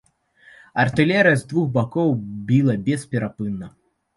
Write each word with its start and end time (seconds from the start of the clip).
Артылерыя 0.83 1.39
з 1.41 1.45
двух 1.53 1.67
бакоў 1.75 2.09
біла 2.49 2.79
бесперапынна. 2.89 3.67